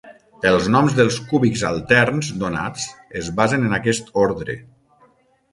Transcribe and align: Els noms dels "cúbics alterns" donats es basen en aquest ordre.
Els 0.51 0.69
noms 0.75 0.95
dels 0.99 1.17
"cúbics 1.33 1.63
alterns" 1.69 2.31
donats 2.45 2.89
es 3.23 3.31
basen 3.41 3.69
en 3.69 3.79
aquest 3.81 4.11
ordre. 4.27 4.57